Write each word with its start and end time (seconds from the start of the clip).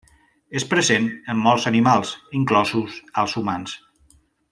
És 0.59 0.63
present 0.69 1.03
en 1.33 1.43
molts 1.47 1.67
animals 1.73 2.13
inclosos 2.39 2.97
els 3.25 3.37
humans. 3.43 3.77